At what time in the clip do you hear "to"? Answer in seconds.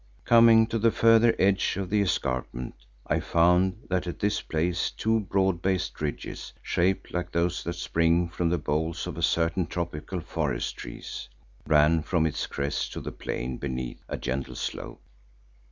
0.65-0.79, 12.93-12.99